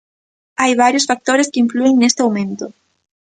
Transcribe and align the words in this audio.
Hai 0.61 0.71
varios 0.83 1.07
factores 1.09 1.49
que 1.51 1.61
inflúen 1.65 1.95
neste 1.97 2.19
aumento. 2.23 2.65